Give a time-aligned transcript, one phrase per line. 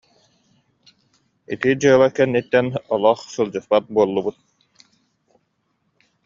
[1.53, 4.37] Ити дьыала кэнниттэн олох сылдьыспат буоллубут